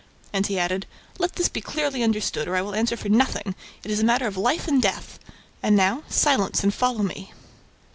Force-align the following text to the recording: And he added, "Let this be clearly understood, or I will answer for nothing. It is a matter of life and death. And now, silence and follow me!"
And 0.33 0.47
he 0.47 0.57
added, 0.57 0.87
"Let 1.19 1.35
this 1.35 1.47
be 1.47 1.61
clearly 1.61 2.01
understood, 2.01 2.47
or 2.47 2.55
I 2.55 2.63
will 2.63 2.73
answer 2.73 2.97
for 2.97 3.07
nothing. 3.09 3.53
It 3.83 3.91
is 3.91 3.99
a 3.99 4.03
matter 4.03 4.25
of 4.25 4.35
life 4.35 4.67
and 4.67 4.81
death. 4.81 5.19
And 5.61 5.75
now, 5.75 6.01
silence 6.09 6.63
and 6.63 6.73
follow 6.73 7.03
me!" 7.03 7.33